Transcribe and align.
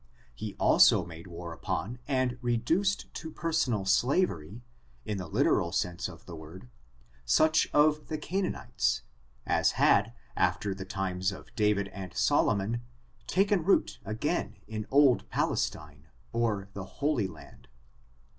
He 0.33 0.55
also 0.57 1.05
made 1.05 1.27
war 1.27 1.53
upon, 1.53 1.99
and 2.07 2.39
reduced 2.41 3.13
to 3.13 3.29
personal 3.29 3.85
slavery, 3.85 4.63
in 5.05 5.19
the 5.19 5.27
literal 5.27 5.71
sense 5.71 6.07
of 6.09 6.25
the 6.25 6.35
word, 6.35 6.69
such 7.23 7.69
of 7.71 8.07
the 8.07 8.17
Canaanites, 8.17 9.03
as 9.45 9.73
had, 9.73 10.15
after 10.35 10.73
the 10.73 10.85
times 10.85 11.31
of 11.31 11.53
David 11.55 11.87
and 11.89 12.17
Solomon, 12.17 12.81
taken 13.27 13.63
root 13.63 13.99
again 14.03 14.55
in 14.67 14.87
old 14.89 15.29
Pal 15.29 15.51
estine 15.51 16.05
or 16.33 16.67
the 16.73 16.85
Holy 17.03 17.27
Land. 17.27 17.67